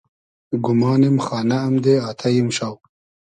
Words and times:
گومانیم 0.65 1.17
خانۂ 1.25 1.57
امدې 1.67 1.95
آتݷ 2.09 2.31
ایمشاو 2.35 2.75